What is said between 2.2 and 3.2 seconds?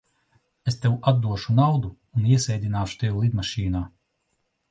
iesēdināšu